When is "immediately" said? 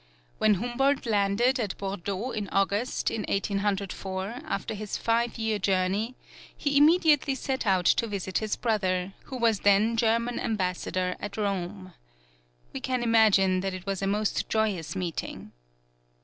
6.75-7.35